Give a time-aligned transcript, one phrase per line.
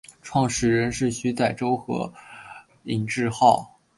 [0.23, 2.11] 创始人是徐载弼和
[2.85, 3.75] 尹致昊。